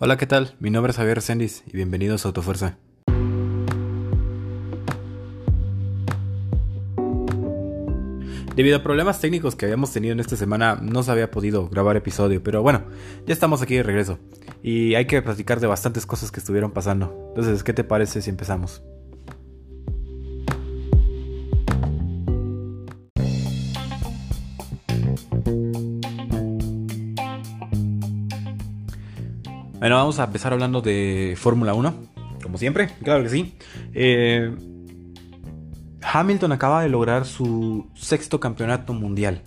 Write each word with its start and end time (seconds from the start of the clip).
Hola, 0.00 0.16
¿qué 0.16 0.26
tal? 0.26 0.56
Mi 0.58 0.70
nombre 0.70 0.90
es 0.90 0.96
Javier 0.96 1.22
Sendis 1.22 1.62
y 1.68 1.76
bienvenidos 1.76 2.24
a 2.24 2.28
Autofuerza. 2.28 2.78
Debido 8.56 8.76
a 8.76 8.82
problemas 8.82 9.20
técnicos 9.20 9.54
que 9.54 9.66
habíamos 9.66 9.92
tenido 9.92 10.12
en 10.12 10.18
esta 10.18 10.34
semana, 10.34 10.80
no 10.82 11.04
se 11.04 11.12
había 11.12 11.30
podido 11.30 11.68
grabar 11.68 11.96
episodio, 11.96 12.42
pero 12.42 12.60
bueno, 12.60 12.82
ya 13.24 13.32
estamos 13.32 13.62
aquí 13.62 13.76
de 13.76 13.84
regreso. 13.84 14.18
Y 14.64 14.96
hay 14.96 15.06
que 15.06 15.22
platicar 15.22 15.60
de 15.60 15.68
bastantes 15.68 16.06
cosas 16.06 16.32
que 16.32 16.40
estuvieron 16.40 16.72
pasando. 16.72 17.14
Entonces, 17.28 17.62
¿qué 17.62 17.72
te 17.72 17.84
parece 17.84 18.20
si 18.20 18.30
empezamos? 18.30 18.82
Bueno, 29.84 29.96
vamos 29.96 30.18
a 30.18 30.24
empezar 30.24 30.54
hablando 30.54 30.80
de 30.80 31.34
Fórmula 31.36 31.74
1, 31.74 31.94
como 32.42 32.56
siempre, 32.56 32.88
claro 33.02 33.22
que 33.22 33.28
sí. 33.28 33.54
Eh, 33.92 34.50
Hamilton 36.00 36.52
acaba 36.52 36.82
de 36.82 36.88
lograr 36.88 37.26
su 37.26 37.90
sexto 37.92 38.40
campeonato 38.40 38.94
mundial. 38.94 39.42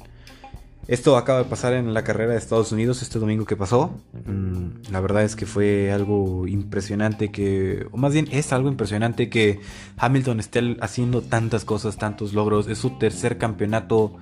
Esto 0.87 1.17
acaba 1.17 1.39
de 1.39 1.45
pasar 1.45 1.73
en 1.73 1.91
la 1.91 2.03
carrera 2.03 2.33
de 2.33 2.37
Estados 2.37 2.71
Unidos 2.71 3.01
este 3.01 3.17
domingo 3.17 3.45
que 3.45 3.55
pasó. 3.55 3.99
Mm, 4.27 4.91
la 4.91 5.01
verdad 5.01 5.23
es 5.23 5.35
que 5.35 5.47
fue 5.47 5.91
algo 5.91 6.45
impresionante 6.45 7.31
que, 7.31 7.87
o 7.91 7.97
más 7.97 8.13
bien 8.13 8.27
es 8.31 8.53
algo 8.53 8.69
impresionante 8.69 9.31
que 9.31 9.59
Hamilton 9.97 10.39
esté 10.39 10.77
haciendo 10.81 11.23
tantas 11.23 11.65
cosas, 11.65 11.97
tantos 11.97 12.33
logros. 12.33 12.67
Es 12.67 12.77
su 12.77 12.91
tercer 12.99 13.39
campeonato, 13.39 14.17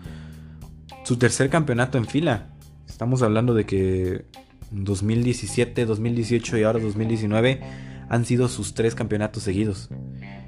su 1.04 1.18
tercer 1.18 1.50
campeonato 1.50 1.98
en 1.98 2.06
fila. 2.06 2.54
Estamos 2.88 3.22
hablando 3.22 3.54
de 3.54 3.66
que 3.66 4.45
2017, 4.72 5.86
2018 5.86 6.58
y 6.58 6.64
ahora 6.64 6.80
2019 6.80 7.62
han 8.10 8.26
sido 8.26 8.48
sus 8.48 8.74
tres 8.74 8.96
campeonatos 8.96 9.44
seguidos. 9.44 9.90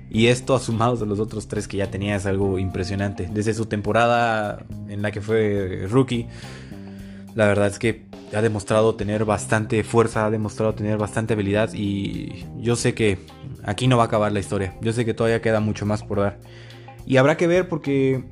Y 0.09 0.27
esto 0.27 0.57
sumados 0.59 1.01
a 1.01 1.05
los 1.05 1.19
otros 1.19 1.47
tres 1.47 1.67
que 1.67 1.77
ya 1.77 1.91
tenía 1.91 2.15
es 2.15 2.25
algo 2.25 2.59
impresionante. 2.59 3.29
Desde 3.31 3.53
su 3.53 3.65
temporada 3.65 4.65
en 4.87 5.01
la 5.01 5.11
que 5.11 5.21
fue 5.21 5.85
rookie, 5.89 6.27
la 7.35 7.45
verdad 7.45 7.67
es 7.67 7.77
que 7.77 8.05
ha 8.35 8.41
demostrado 8.41 8.95
tener 8.95 9.25
bastante 9.25 9.83
fuerza, 9.83 10.25
ha 10.25 10.31
demostrado 10.31 10.73
tener 10.73 10.97
bastante 10.97 11.33
habilidad 11.33 11.71
y 11.73 12.45
yo 12.57 12.75
sé 12.75 12.93
que 12.93 13.19
aquí 13.63 13.87
no 13.87 13.97
va 13.97 14.03
a 14.03 14.05
acabar 14.07 14.31
la 14.31 14.39
historia. 14.39 14.75
Yo 14.81 14.93
sé 14.93 15.05
que 15.05 15.13
todavía 15.13 15.41
queda 15.41 15.59
mucho 15.59 15.85
más 15.85 16.03
por 16.03 16.19
dar. 16.19 16.39
Y 17.05 17.17
habrá 17.17 17.37
que 17.37 17.47
ver 17.47 17.69
porque 17.69 18.23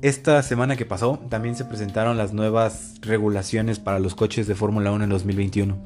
esta 0.00 0.42
semana 0.42 0.76
que 0.76 0.86
pasó 0.86 1.18
también 1.28 1.56
se 1.56 1.64
presentaron 1.64 2.16
las 2.16 2.32
nuevas 2.32 2.94
regulaciones 3.00 3.78
para 3.78 3.98
los 3.98 4.14
coches 4.14 4.46
de 4.46 4.54
Fórmula 4.54 4.92
1 4.92 5.04
en 5.04 5.10
2021. 5.10 5.76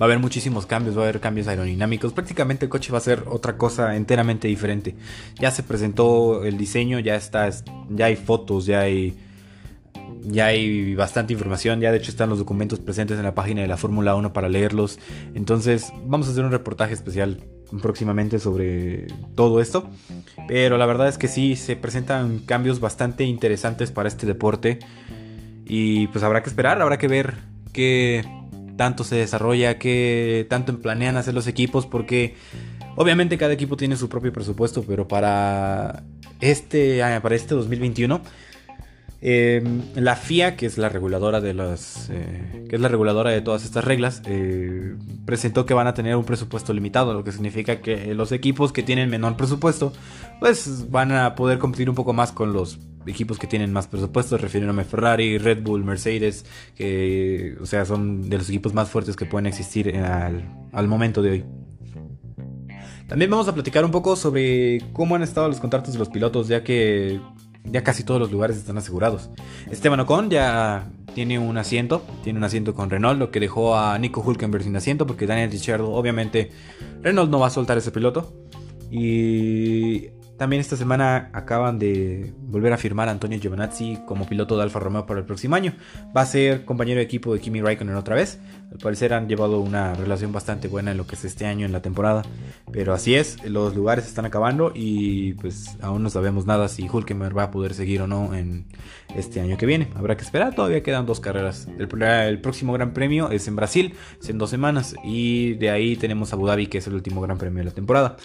Va 0.00 0.04
a 0.04 0.04
haber 0.04 0.20
muchísimos 0.20 0.66
cambios, 0.66 0.96
va 0.96 1.00
a 1.00 1.04
haber 1.04 1.18
cambios 1.18 1.48
aerodinámicos. 1.48 2.12
Prácticamente 2.12 2.66
el 2.66 2.68
coche 2.68 2.92
va 2.92 2.98
a 2.98 3.00
ser 3.00 3.24
otra 3.26 3.56
cosa 3.56 3.96
enteramente 3.96 4.46
diferente. 4.46 4.94
Ya 5.40 5.50
se 5.50 5.64
presentó 5.64 6.44
el 6.44 6.56
diseño, 6.56 7.00
ya 7.00 7.16
está, 7.16 7.50
ya 7.90 8.06
hay 8.06 8.14
fotos, 8.14 8.66
ya 8.66 8.82
hay, 8.82 9.16
ya 10.22 10.46
hay 10.46 10.94
bastante 10.94 11.32
información. 11.32 11.80
Ya 11.80 11.90
de 11.90 11.98
hecho 11.98 12.12
están 12.12 12.30
los 12.30 12.38
documentos 12.38 12.78
presentes 12.78 13.18
en 13.18 13.24
la 13.24 13.34
página 13.34 13.62
de 13.62 13.66
la 13.66 13.76
Fórmula 13.76 14.14
1 14.14 14.32
para 14.32 14.48
leerlos. 14.48 15.00
Entonces 15.34 15.92
vamos 16.06 16.28
a 16.28 16.30
hacer 16.30 16.44
un 16.44 16.52
reportaje 16.52 16.94
especial 16.94 17.42
próximamente 17.82 18.38
sobre 18.38 19.06
todo 19.34 19.60
esto. 19.60 19.88
Pero 20.46 20.78
la 20.78 20.86
verdad 20.86 21.08
es 21.08 21.18
que 21.18 21.28
sí, 21.28 21.56
se 21.56 21.76
presentan 21.76 22.38
cambios 22.40 22.80
bastante 22.80 23.24
interesantes 23.24 23.90
para 23.90 24.08
este 24.08 24.26
deporte. 24.26 24.78
Y 25.64 26.06
pues 26.08 26.24
habrá 26.24 26.42
que 26.42 26.48
esperar, 26.48 26.80
habrá 26.80 26.98
que 26.98 27.08
ver 27.08 27.34
qué 27.72 28.24
tanto 28.76 29.04
se 29.04 29.16
desarrolla, 29.16 29.78
qué 29.78 30.46
tanto 30.48 30.78
planean 30.80 31.16
hacer 31.16 31.34
los 31.34 31.46
equipos, 31.46 31.86
porque 31.86 32.36
obviamente 32.96 33.36
cada 33.36 33.52
equipo 33.52 33.76
tiene 33.76 33.96
su 33.96 34.08
propio 34.08 34.32
presupuesto, 34.32 34.84
pero 34.84 35.06
para 35.06 36.04
este, 36.40 37.00
para 37.20 37.34
este 37.34 37.54
2021 37.54 38.22
Em, 39.20 39.82
la 39.96 40.14
FIA, 40.14 40.54
que 40.54 40.66
es 40.66 40.78
la 40.78 40.88
reguladora 40.88 41.40
de 41.40 41.52
las, 41.52 42.08
eh, 42.08 42.66
que 42.68 42.76
es 42.76 42.80
la 42.80 42.86
reguladora 42.86 43.30
de 43.30 43.40
todas 43.40 43.64
estas 43.64 43.84
reglas, 43.84 44.22
eh, 44.26 44.94
presentó 45.24 45.66
que 45.66 45.74
van 45.74 45.88
a 45.88 45.94
tener 45.94 46.14
un 46.14 46.24
presupuesto 46.24 46.72
limitado, 46.72 47.14
lo 47.14 47.24
que 47.24 47.32
significa 47.32 47.80
que 47.80 48.14
los 48.14 48.30
equipos 48.30 48.72
que 48.72 48.84
tienen 48.84 49.10
menor 49.10 49.36
presupuesto, 49.36 49.92
pues 50.38 50.88
van 50.90 51.10
a 51.10 51.34
poder 51.34 51.58
competir 51.58 51.90
un 51.90 51.96
poco 51.96 52.12
más 52.12 52.30
con 52.30 52.52
los 52.52 52.78
equipos 53.08 53.38
que 53.38 53.48
tienen 53.48 53.72
más 53.72 53.88
presupuesto, 53.88 54.38
refiriéndome 54.38 54.82
a 54.82 54.84
Ferrari, 54.84 55.38
Red 55.38 55.62
Bull, 55.62 55.82
Mercedes, 55.82 56.44
que, 56.76 57.56
o 57.60 57.66
sea, 57.66 57.84
son 57.86 58.30
de 58.30 58.38
los 58.38 58.48
equipos 58.48 58.72
más 58.72 58.88
fuertes 58.88 59.16
que 59.16 59.26
pueden 59.26 59.46
existir 59.46 59.96
al, 59.96 60.44
al 60.72 60.86
momento 60.86 61.22
de 61.22 61.30
hoy. 61.30 61.44
También 63.08 63.30
vamos 63.30 63.48
a 63.48 63.54
platicar 63.54 63.84
un 63.84 63.90
poco 63.90 64.14
sobre 64.14 64.82
cómo 64.92 65.16
han 65.16 65.22
estado 65.22 65.48
los 65.48 65.58
contratos 65.58 65.94
de 65.94 65.98
los 65.98 66.10
pilotos, 66.10 66.46
ya 66.46 66.62
que 66.62 67.18
ya 67.64 67.82
casi 67.82 68.04
todos 68.04 68.20
los 68.20 68.30
lugares 68.30 68.56
están 68.56 68.78
asegurados. 68.78 69.30
Esteban 69.70 70.00
Ocon 70.00 70.30
ya 70.30 70.90
tiene 71.14 71.38
un 71.38 71.58
asiento, 71.58 72.02
tiene 72.22 72.38
un 72.38 72.44
asiento 72.44 72.74
con 72.74 72.90
Renault, 72.90 73.18
lo 73.18 73.30
que 73.30 73.40
dejó 73.40 73.76
a 73.76 73.98
Nico 73.98 74.20
Hulkenberg 74.20 74.64
sin 74.64 74.76
asiento 74.76 75.06
porque 75.06 75.26
Daniel 75.26 75.50
Ricciardo, 75.50 75.92
obviamente, 75.92 76.50
Renault 77.02 77.30
no 77.30 77.38
va 77.38 77.48
a 77.48 77.50
soltar 77.50 77.78
ese 77.78 77.90
piloto. 77.90 78.32
Y 78.90 80.08
también 80.38 80.60
esta 80.60 80.76
semana 80.76 81.30
acaban 81.32 81.80
de 81.80 82.32
volver 82.38 82.72
a 82.72 82.78
firmar 82.78 83.08
a 83.08 83.10
Antonio 83.10 83.40
Giovinazzi 83.40 83.98
como 84.06 84.24
piloto 84.24 84.56
de 84.56 84.62
Alfa 84.62 84.78
Romeo 84.78 85.04
para 85.04 85.18
el 85.18 85.26
próximo 85.26 85.56
año. 85.56 85.74
Va 86.16 86.20
a 86.20 86.26
ser 86.26 86.64
compañero 86.64 86.98
de 86.98 87.04
equipo 87.04 87.34
de 87.34 87.40
Kimi 87.40 87.60
Raikkonen 87.60 87.96
otra 87.96 88.14
vez. 88.14 88.38
Al 88.70 88.78
parecer 88.78 89.12
han 89.14 89.28
llevado 89.28 89.58
una 89.58 89.94
relación 89.94 90.32
bastante 90.32 90.68
buena 90.68 90.92
en 90.92 90.96
lo 90.96 91.08
que 91.08 91.16
es 91.16 91.24
este 91.24 91.44
año 91.44 91.66
en 91.66 91.72
la 91.72 91.82
temporada. 91.82 92.22
Pero 92.70 92.94
así 92.94 93.16
es, 93.16 93.44
los 93.44 93.74
lugares 93.74 94.06
están 94.06 94.26
acabando 94.26 94.70
y 94.74 95.32
pues 95.34 95.76
aún 95.82 96.04
no 96.04 96.10
sabemos 96.10 96.46
nada 96.46 96.68
si 96.68 96.88
Hulkenberg 96.88 97.36
va 97.36 97.44
a 97.44 97.50
poder 97.50 97.74
seguir 97.74 98.02
o 98.02 98.06
no 98.06 98.32
en 98.32 98.66
este 99.16 99.40
año 99.40 99.56
que 99.56 99.66
viene. 99.66 99.88
Habrá 99.96 100.16
que 100.16 100.22
esperar, 100.22 100.54
todavía 100.54 100.84
quedan 100.84 101.04
dos 101.04 101.18
carreras. 101.18 101.66
El, 101.78 102.02
el 102.02 102.40
próximo 102.40 102.72
Gran 102.74 102.92
Premio 102.92 103.30
es 103.30 103.48
en 103.48 103.56
Brasil, 103.56 103.94
es 104.20 104.28
en 104.28 104.38
dos 104.38 104.50
semanas. 104.50 104.94
Y 105.02 105.54
de 105.54 105.70
ahí 105.70 105.96
tenemos 105.96 106.32
Abu 106.32 106.46
Dhabi, 106.46 106.68
que 106.68 106.78
es 106.78 106.86
el 106.86 106.94
último 106.94 107.20
Gran 107.20 107.38
Premio 107.38 107.58
de 107.58 107.64
la 107.64 107.74
temporada. 107.74 108.16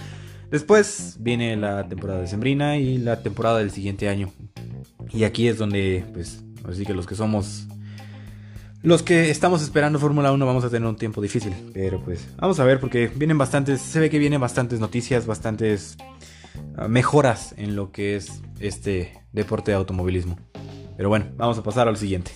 Después 0.54 1.18
viene 1.20 1.58
la 1.58 1.88
temporada 1.88 2.22
de 2.22 2.28
Sembrina 2.28 2.78
y 2.78 3.00
la 3.00 3.24
temporada 3.24 3.58
del 3.58 3.72
siguiente 3.72 4.08
año. 4.08 4.32
Y 5.12 5.24
aquí 5.24 5.48
es 5.48 5.58
donde, 5.58 6.06
pues, 6.14 6.44
así 6.70 6.86
que 6.86 6.94
los 6.94 7.08
que 7.08 7.16
somos. 7.16 7.66
Los 8.84 9.02
que 9.02 9.32
estamos 9.32 9.64
esperando 9.64 9.98
Fórmula 9.98 10.32
1 10.32 10.46
vamos 10.46 10.64
a 10.64 10.70
tener 10.70 10.88
un 10.88 10.96
tiempo 10.96 11.24
difícil. 11.24 11.56
Pero 11.74 12.04
pues, 12.04 12.28
vamos 12.38 12.60
a 12.60 12.66
ver 12.66 12.80
porque 12.80 13.08
vienen 13.08 13.40
bastantes. 13.40 13.82
Se 13.82 14.00
ve 14.00 14.12
que 14.12 14.20
vienen 14.20 14.40
bastantes 14.40 14.80
noticias, 14.80 15.26
bastantes 15.26 15.98
ah, 16.78 16.88
mejoras 16.88 17.56
en 17.58 17.76
lo 17.76 17.92
que 17.92 18.16
es 18.16 18.44
este 18.60 19.24
deporte 19.32 19.72
de 19.72 19.78
automovilismo. 19.78 20.38
Pero 20.96 21.10
bueno, 21.10 21.32
vamos 21.36 21.58
a 21.58 21.64
pasar 21.64 21.88
al 21.88 21.98
siguiente. 21.98 22.30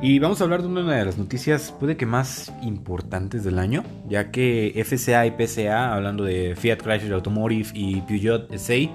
Y 0.00 0.20
vamos 0.20 0.40
a 0.40 0.44
hablar 0.44 0.62
de 0.62 0.68
una 0.68 0.94
de 0.94 1.04
las 1.04 1.18
noticias, 1.18 1.74
puede 1.78 1.96
que 1.96 2.06
más 2.06 2.52
importantes 2.62 3.42
del 3.42 3.58
año, 3.58 3.82
ya 4.08 4.30
que 4.30 4.72
FCA 4.84 5.26
y 5.26 5.32
PCA, 5.32 5.92
hablando 5.92 6.22
de 6.22 6.54
Fiat 6.54 6.78
Chrysler 6.80 7.14
Automotive 7.14 7.70
y 7.74 8.00
Peugeot 8.02 8.48
SA, 8.56 8.92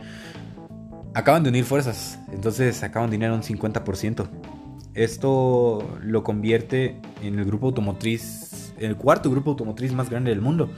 acaban 1.14 1.44
de 1.44 1.50
unir 1.50 1.66
fuerzas, 1.66 2.20
entonces 2.32 2.84
acaban 2.84 3.10
de 3.10 3.18
unir 3.18 3.32
un 3.32 3.42
50%. 3.42 4.30
Esto 4.94 6.00
lo 6.02 6.24
convierte 6.24 7.02
en 7.22 7.38
el 7.38 7.44
grupo 7.44 7.66
automotriz, 7.68 8.74
el 8.80 8.96
cuarto 8.96 9.30
grupo 9.30 9.52
automotriz 9.52 9.92
más 9.92 10.10
grande 10.10 10.30
del 10.30 10.40
mundo. 10.40 10.70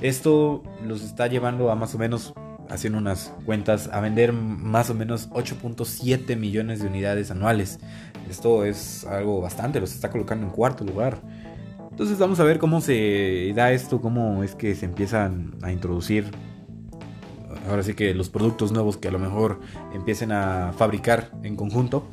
Esto 0.00 0.62
los 0.86 1.02
está 1.02 1.26
llevando 1.26 1.72
a 1.72 1.74
más 1.74 1.96
o 1.96 1.98
menos 1.98 2.32
haciendo 2.70 2.98
unas 2.98 3.32
cuentas, 3.44 3.88
a 3.92 4.00
vender 4.00 4.32
más 4.32 4.90
o 4.90 4.94
menos 4.94 5.30
8.7 5.30 6.36
millones 6.36 6.80
de 6.80 6.86
unidades 6.86 7.30
anuales. 7.30 7.78
Esto 8.28 8.64
es 8.64 9.04
algo 9.06 9.40
bastante, 9.40 9.80
los 9.80 9.94
está 9.94 10.10
colocando 10.10 10.46
en 10.46 10.52
cuarto 10.52 10.84
lugar. 10.84 11.18
Entonces 11.90 12.18
vamos 12.18 12.40
a 12.40 12.44
ver 12.44 12.58
cómo 12.58 12.80
se 12.80 13.52
da 13.54 13.72
esto, 13.72 14.00
cómo 14.00 14.42
es 14.42 14.54
que 14.54 14.74
se 14.74 14.86
empiezan 14.86 15.54
a 15.62 15.70
introducir. 15.70 16.30
Ahora 17.68 17.82
sí 17.82 17.94
que 17.94 18.14
los 18.14 18.30
productos 18.30 18.72
nuevos 18.72 18.96
que 18.96 19.08
a 19.08 19.10
lo 19.10 19.18
mejor 19.18 19.60
empiecen 19.94 20.32
a 20.32 20.72
fabricar 20.76 21.30
en 21.42 21.56
conjunto. 21.56 22.04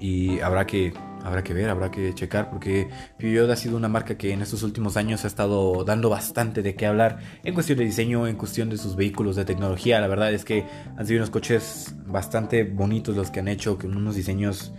Y 0.00 0.38
habrá 0.40 0.66
que 0.66 0.92
habrá 1.28 1.44
que 1.44 1.54
ver, 1.54 1.68
habrá 1.68 1.90
que 1.90 2.14
checar, 2.14 2.50
porque 2.50 2.88
Peugeot 3.18 3.50
ha 3.50 3.56
sido 3.56 3.76
una 3.76 3.88
marca 3.88 4.16
que 4.16 4.32
en 4.32 4.42
estos 4.42 4.62
últimos 4.62 4.96
años 4.96 5.24
ha 5.24 5.28
estado 5.28 5.84
dando 5.84 6.08
bastante 6.08 6.62
de 6.62 6.74
qué 6.74 6.86
hablar 6.86 7.18
en 7.44 7.54
cuestión 7.54 7.78
de 7.78 7.84
diseño, 7.84 8.26
en 8.26 8.36
cuestión 8.36 8.70
de 8.70 8.78
sus 8.78 8.96
vehículos 8.96 9.36
de 9.36 9.44
tecnología. 9.44 10.00
La 10.00 10.08
verdad 10.08 10.32
es 10.32 10.44
que 10.44 10.66
han 10.96 11.06
sido 11.06 11.18
unos 11.18 11.30
coches 11.30 11.94
bastante 12.06 12.64
bonitos 12.64 13.16
los 13.16 13.30
que 13.30 13.40
han 13.40 13.48
hecho, 13.48 13.78
con 13.78 13.96
unos 13.96 14.16
diseños, 14.16 14.72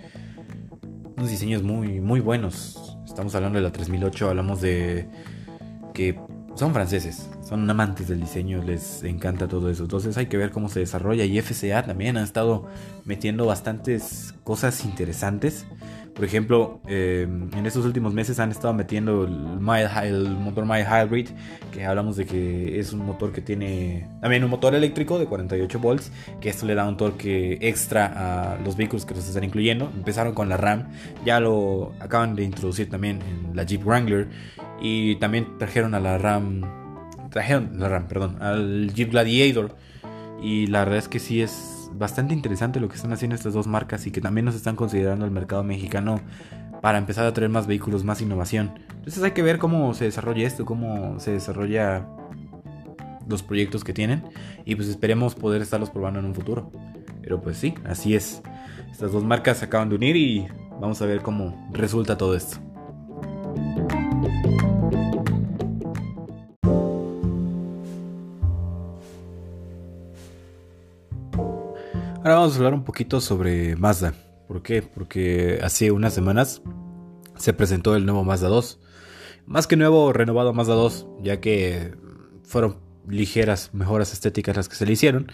unos 1.16 1.30
diseños 1.30 1.63
muy, 1.63 2.01
muy 2.01 2.19
buenos. 2.19 2.98
Estamos 3.06 3.36
hablando 3.36 3.60
de 3.60 3.63
la 3.63 3.72
3008, 3.72 4.30
hablamos 4.30 4.62
de 4.62 5.07
que 5.94 6.19
son 6.56 6.74
franceses, 6.74 7.30
son 7.48 7.69
amantes 7.69 8.10
del 8.10 8.19
diseño, 8.19 8.62
les 8.62 9.04
encanta 9.04 9.48
todo 9.48 9.69
eso. 9.69 9.84
Entonces 9.84 10.18
hay 10.18 10.25
que 10.25 10.36
ver 10.36 10.52
cómo 10.52 10.68
se 10.68 10.81
desarrolla. 10.81 11.24
Y 11.24 11.40
FCA 11.42 11.84
también 11.86 12.18
ha 12.18 12.24
estado 12.24 12.68
metiendo 13.06 13.45
bastantes 13.45 14.36
cosas 14.44 14.84
interesantes. 14.84 15.66
Por 16.19 16.25
ejemplo, 16.25 16.81
em, 16.86 17.50
en 17.54 17.66
estos 17.66 17.86
últimos 17.86 18.13
meses 18.13 18.42
han 18.42 18.51
estado 18.51 18.74
metiendo 18.74 19.24
el, 19.24 19.31
motor 19.31 20.66
Mild 20.66 20.86
Hybrid, 20.86 21.30
que 21.71 21.86
hablamos 21.86 22.18
de 22.18 22.25
que 22.25 22.77
es 22.77 22.92
un 22.92 23.06
motor 23.06 23.31
que 23.31 23.39
tiene 23.39 24.06
también 24.19 24.44
un 24.44 24.50
motor 24.50 24.75
eléctrico 24.75 25.18
de 25.18 25.27
48 25.27 25.80
volts, 25.80 26.12
que 26.42 26.50
esto 26.50 26.66
le 26.66 26.75
da 26.75 26.86
un 26.89 26.98
torque 26.98 27.57
extra 27.62 28.51
a 28.54 28.57
los 28.57 28.75
vehículos 28.75 29.06
que 29.06 29.16
se 29.16 29.21
están 29.21 29.45
incluyendo. 29.45 29.89
Empezaron 29.95 30.33
con 30.33 30.50
la 30.50 30.57
RAM, 30.57 30.89
ya 31.24 31.39
lo 31.39 31.94
acaban 32.01 32.36
de 32.36 32.44
introducir 32.44 32.89
también 32.89 33.21
en 33.21 33.56
la 33.56 33.63
Jeep 33.63 33.86
Wrangler 33.86 34.27
y 34.81 35.16
también 35.19 35.57
trajeron 35.57 35.95
a 35.95 36.01
la 36.01 36.18
RAM, 36.18 36.63
trajeron 37.30 37.80
la 37.80 37.88
RAM, 37.88 38.10
perdón, 38.10 38.42
al 38.42 38.94
Jeep 38.94 39.12
Gladiator. 39.12 39.74
Y 40.42 40.68
la 40.68 40.80
verdad 40.80 40.98
es 40.98 41.07
que 41.07 41.19
sí 41.19 41.42
es 41.42 41.79
bastante 41.94 42.33
interesante 42.33 42.80
lo 42.80 42.89
que 42.89 42.95
están 42.95 43.13
haciendo 43.13 43.36
estas 43.36 43.53
dos 43.53 43.68
marcas 43.68 44.06
y 44.07 44.12
que 44.12 44.21
también 44.21 44.45
nos 44.45 44.56
están 44.56 44.75
considerando 44.75 45.25
el 45.25 45.31
mercado 45.31 45.63
mexicano 45.63 46.21
para 46.81 46.97
empezar 46.97 47.25
a 47.25 47.33
traer 47.33 47.50
más 47.50 47.68
vehículos, 47.68 48.03
más 48.03 48.21
innovación. 48.21 48.71
Entonces 48.89 49.21
hay 49.24 49.31
que 49.31 49.41
ver 49.41 49.59
cómo 49.59 49.94
se 49.94 50.06
desarrolla 50.06 50.47
esto, 50.47 50.65
cómo 50.65 51.19
se 51.19 51.31
desarrolla 51.31 52.07
los 53.27 53.44
proyectos 53.44 53.83
que 53.83 53.94
tienen 53.94 54.24
y 54.65 54.75
pues 54.75 54.88
esperemos 54.88 55.36
poder 55.36 55.62
estarlos 55.62 55.89
probando 55.89 56.19
en 56.19 56.25
un 56.25 56.36
futuro. 56.36 56.71
Pero 57.21 57.41
pues 57.41 57.57
sí, 57.57 57.75
así 57.86 58.15
es. 58.15 58.42
Estas 58.92 59.12
dos 59.12 59.24
marcas 59.24 59.57
se 59.57 59.65
acaban 59.65 59.89
de 59.89 59.95
unir 59.95 60.15
y 60.15 60.47
vamos 60.80 61.01
a 61.01 61.06
ver 61.06 61.21
cómo 61.21 61.69
resulta 61.71 62.18
todo 62.18 62.35
esto. 62.35 62.69
Vamos 72.39 72.56
a 72.56 72.57
hablar 72.57 72.74
un 72.74 72.86
poquito 72.86 73.19
sobre 73.19 73.75
Mazda. 73.75 74.13
¿Por 74.47 74.62
qué? 74.62 74.81
Porque 74.81 75.59
hace 75.62 75.91
unas 75.91 76.13
semanas 76.13 76.62
se 77.36 77.53
presentó 77.53 77.95
el 77.95 78.06
nuevo 78.06 78.24
Mazda 78.24 78.47
2. 78.47 78.80
Más 79.45 79.68
que 79.68 79.75
nuevo, 79.75 80.13
renovado 80.13 80.53
Mazda 80.53 80.75
2, 80.75 81.07
ya 81.21 81.41
que 81.41 81.95
fueron 82.44 82.77
ligeras 83.07 83.71
mejoras 83.74 84.13
estéticas 84.13 84.56
las 84.56 84.69
que 84.69 84.75
se 84.75 84.86
le 84.86 84.94
hicieron. 84.94 85.30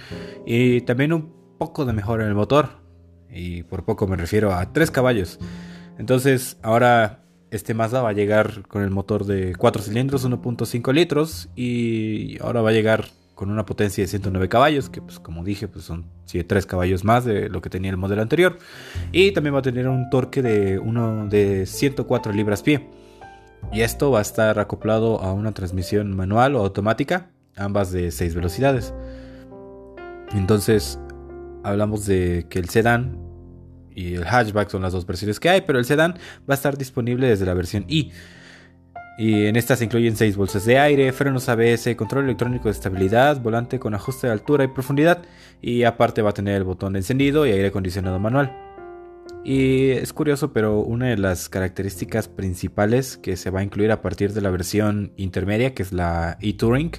Y 0.48 0.82
también 0.82 1.14
un 1.14 1.32
poco 1.60 1.86
de 1.86 1.94
mejora 1.94 2.24
en 2.24 2.30
el 2.30 2.36
motor. 2.36 2.70
Y 3.30 3.64
por 3.64 3.86
poco 3.86 4.08
me 4.08 4.16
refiero 4.16 4.52
a 4.54 4.74
3 4.74 4.90
caballos. 4.90 5.38
Entonces 6.00 6.58
ahora 6.64 7.24
este 7.52 7.76
Mazda 7.76 8.02
va 8.02 8.10
a 8.10 8.14
llegar 8.14 8.68
con 8.68 8.82
el 8.82 8.90
motor 8.90 9.26
de 9.26 9.56
4 9.56 9.84
cilindros, 9.84 10.28
1.5 10.28 10.92
litros. 10.92 11.50
Y 11.56 12.42
ahora 12.42 12.62
va 12.62 12.72
a 12.72 12.74
llegar 12.74 13.06
con 13.36 13.52
una 13.52 13.66
potencia 13.66 14.04
de 14.04 14.08
109 14.08 14.50
caballos, 14.50 14.90
que 14.90 15.02
pues 15.02 15.20
como 15.20 15.44
dije, 15.44 15.68
pues 15.68 15.86
son 15.86 16.06
3 16.26 16.66
caballos 16.66 17.04
más 17.04 17.26
de 17.26 17.50
lo 17.50 17.62
que 17.62 17.70
tenía 17.70 17.92
el 17.92 17.98
modelo 17.98 18.22
anterior. 18.22 18.58
Y 19.12 19.32
también 19.32 19.54
va 19.54 19.60
a 19.60 19.62
tener 19.62 19.88
un 19.88 20.10
torque 20.10 20.42
de, 20.42 20.80
uno 20.80 21.28
de 21.28 21.66
104 21.66 22.34
libras 22.34 22.64
pie. 22.64 22.90
Y 23.72 23.82
esto 23.82 24.12
va 24.12 24.20
a 24.20 24.22
estar 24.22 24.60
acoplado 24.60 25.22
a 25.22 25.34
una 25.34 25.52
transmisión 25.54 26.16
manual 26.16 26.56
o 26.56 26.60
automática, 26.60 27.30
ambas 27.56 27.92
de 27.92 28.12
6 28.12 28.36
velocidades. 28.36 28.94
Entonces, 30.34 31.00
hablamos 31.64 32.06
de 32.06 32.48
que 32.50 32.60
el 32.60 32.70
sedán 32.70 33.20
y 33.94 34.16
el 34.16 34.26
hatchback 34.26 34.70
son 34.70 34.82
las 34.82 34.94
dos 34.94 35.06
versiones 35.06 35.40
que 35.40 35.50
hay, 35.50 35.62
pero 35.62 35.80
el 35.80 35.86
sedán 35.86 36.14
va 36.50 36.54
a 36.54 36.56
estar 36.56 36.78
disponible 36.78 37.28
desde 37.28 37.46
la 37.46 37.54
versión 37.54 37.86
I. 37.88 38.12
Y 39.18 39.46
en 39.46 39.56
estas 39.56 39.80
se 39.80 39.86
incluyen 39.86 40.16
6 40.16 40.36
bolsas 40.36 40.66
de 40.66 40.78
aire, 40.78 41.12
frenos 41.14 41.48
ABS, 41.48 41.96
control 41.96 42.26
electrónico 42.26 42.66
de 42.66 42.72
estabilidad, 42.72 43.42
volante 43.42 43.80
con 43.80 43.94
ajuste 43.94 44.28
de 44.28 44.34
altura 44.34 44.66
y 44.66 44.68
profundidad 44.68 45.24
y 45.62 45.84
aparte 45.84 46.22
va 46.22 46.32
a 46.32 46.34
tener 46.34 46.56
el 46.56 46.66
botón 46.66 46.94
de 46.94 47.00
encendido 47.00 47.46
y 47.46 47.52
aire 47.52 47.68
acondicionado 47.68 48.20
manual. 48.20 48.54
Y 49.46 49.92
es 49.92 50.12
curioso, 50.12 50.54
pero 50.54 50.80
una 50.80 51.06
de 51.06 51.18
las 51.18 51.50
características 51.50 52.28
principales 52.28 53.16
que 53.16 53.38
se 53.38 53.52
va 53.52 53.60
a 53.60 53.64
incluir 53.64 53.92
a 53.92 54.02
partir 54.02 54.34
de 54.34 54.42
la 54.42 54.50
versión 54.50 55.14
intermedia, 55.18 55.76
que 55.76 55.84
es 55.84 55.94
la 55.94 56.38
e-Touring, 56.42 56.92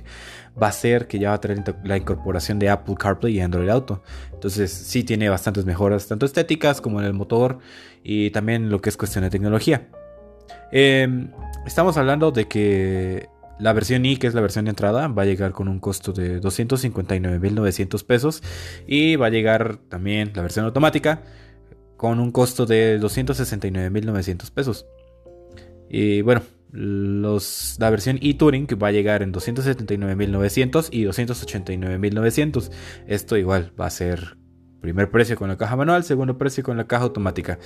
va 0.61 0.69
a 0.69 0.73
ser 0.73 1.09
que 1.09 1.19
ya 1.19 1.31
va 1.31 1.35
a 1.35 1.41
tener 1.41 1.65
la 1.83 1.97
incorporación 1.97 2.61
de 2.61 2.71
Apple 2.71 2.95
CarPlay 2.97 3.37
y 3.37 3.41
Android 3.41 3.69
Auto. 3.69 4.03
Entonces 4.33 4.71
sí 4.71 5.03
tiene 5.03 5.29
bastantes 5.29 5.65
mejoras, 5.65 6.07
tanto 6.07 6.25
estéticas 6.25 6.81
como 6.81 7.01
en 7.01 7.07
el 7.07 7.15
motor 7.15 7.59
y 8.05 8.31
también 8.31 8.71
lo 8.71 8.81
que 8.81 8.91
es 8.91 8.97
cuestión 8.97 9.25
de 9.25 9.31
tecnología. 9.31 9.89
Eh, 10.73 11.29
Estamos 11.67 11.97
hablando 11.97 12.31
de 12.31 12.47
que 12.47 13.29
la 13.59 13.73
versión 13.73 14.07
I, 14.07 14.19
que 14.19 14.29
es 14.29 14.35
la 14.35 14.41
versión 14.41 14.67
de 14.67 14.71
entrada, 14.71 15.09
va 15.09 15.23
a 15.23 15.27
llegar 15.27 15.51
con 15.51 15.67
un 15.67 15.81
costo 15.81 16.13
de 16.13 16.41
259.900 16.41 18.07
pesos. 18.07 18.43
Y 18.87 19.17
va 19.17 19.27
a 19.27 19.31
llegar 19.31 19.79
también 19.89 20.31
la 20.35 20.43
versión 20.43 20.65
automática 20.65 21.25
con 21.97 22.21
un 22.21 22.31
costo 22.31 22.67
de 22.67 23.01
269.900 23.01 24.53
pesos. 24.53 24.87
Y 25.91 26.23
bueno, 26.23 26.43
los, 26.71 27.77
la 27.81 27.91
versión 27.91 28.21
e-Touring 28.23 28.69
va 28.81 28.89
a 28.89 28.93
llegar 28.93 29.23
en 29.23 29.33
279.900 29.33 30.89
y 30.93 31.05
289.900. 31.05 32.71
Esto 33.09 33.37
igual 33.37 33.73
va 33.79 33.87
a 33.87 33.91
ser 33.91 34.37
Primer 34.81 35.11
precio 35.11 35.37
con 35.37 35.49
la 35.49 35.57
caja 35.57 35.75
manual, 35.75 36.05
segundo 36.05 36.39
precio 36.39 36.63
con 36.63 36.77
la 36.77 36.87
caja 36.87 37.05
automática. 37.05 37.59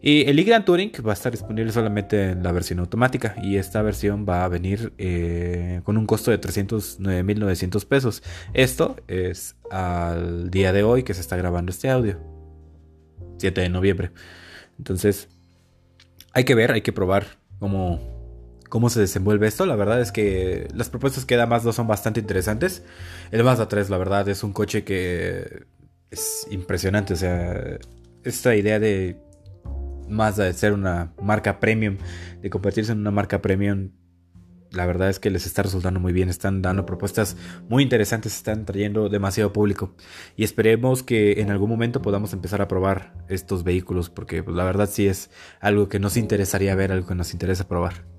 Y 0.00 0.28
el 0.28 0.38
e 0.38 0.60
Touring 0.60 0.92
va 1.06 1.10
a 1.10 1.14
estar 1.14 1.30
disponible 1.30 1.70
solamente 1.72 2.30
en 2.30 2.42
la 2.42 2.52
versión 2.52 2.78
automática 2.80 3.34
y 3.42 3.56
esta 3.56 3.82
versión 3.82 4.26
va 4.28 4.44
a 4.44 4.48
venir 4.48 4.92
eh, 4.98 5.80
con 5.84 5.96
un 5.96 6.06
costo 6.06 6.30
de 6.30 6.40
309.900 6.40 7.86
pesos. 7.86 8.22
Esto 8.54 8.96
es 9.06 9.56
al 9.70 10.50
día 10.50 10.72
de 10.72 10.82
hoy 10.82 11.02
que 11.02 11.14
se 11.14 11.20
está 11.20 11.36
grabando 11.36 11.70
este 11.70 11.90
audio. 11.90 12.18
7 13.38 13.60
de 13.60 13.68
noviembre. 13.68 14.12
Entonces, 14.78 15.28
hay 16.32 16.44
que 16.44 16.54
ver, 16.54 16.72
hay 16.72 16.82
que 16.82 16.92
probar 16.92 17.26
cómo, 17.58 18.00
cómo 18.68 18.90
se 18.90 19.00
desenvuelve 19.00 19.46
esto. 19.46 19.66
La 19.66 19.76
verdad 19.76 20.00
es 20.00 20.12
que 20.12 20.68
las 20.74 20.88
propuestas 20.88 21.24
que 21.24 21.36
da 21.36 21.46
Mazda 21.46 21.72
son 21.72 21.86
bastante 21.86 22.20
interesantes. 22.20 22.82
El 23.30 23.44
Mazda 23.44 23.68
3, 23.68 23.90
la 23.90 23.98
verdad, 23.98 24.28
es 24.28 24.42
un 24.42 24.52
coche 24.52 24.84
que 24.84 25.64
es 26.10 26.46
impresionante. 26.50 27.14
O 27.14 27.16
sea, 27.16 27.78
esta 28.24 28.56
idea 28.56 28.78
de 28.78 29.16
Mazda 30.08 30.44
de 30.44 30.52
ser 30.52 30.72
una 30.72 31.12
marca 31.20 31.58
premium, 31.60 31.98
de 32.40 32.50
convertirse 32.50 32.92
en 32.92 32.98
una 32.98 33.10
marca 33.10 33.42
premium, 33.42 33.90
la 34.70 34.86
verdad 34.86 35.08
es 35.08 35.18
que 35.18 35.30
les 35.30 35.46
está 35.46 35.62
resultando 35.62 36.00
muy 36.00 36.12
bien. 36.12 36.28
Están 36.28 36.62
dando 36.62 36.86
propuestas 36.86 37.36
muy 37.68 37.82
interesantes, 37.82 38.36
están 38.36 38.64
trayendo 38.64 39.08
demasiado 39.08 39.52
público. 39.52 39.94
Y 40.36 40.44
esperemos 40.44 41.02
que 41.02 41.40
en 41.40 41.50
algún 41.50 41.70
momento 41.70 42.02
podamos 42.02 42.32
empezar 42.32 42.62
a 42.62 42.68
probar 42.68 43.14
estos 43.28 43.64
vehículos, 43.64 44.10
porque 44.10 44.42
pues, 44.42 44.56
la 44.56 44.64
verdad 44.64 44.88
sí 44.90 45.06
es 45.06 45.30
algo 45.60 45.88
que 45.88 45.98
nos 45.98 46.16
interesaría 46.16 46.74
ver, 46.74 46.92
algo 46.92 47.06
que 47.06 47.14
nos 47.14 47.32
interesa 47.32 47.68
probar. 47.68 48.15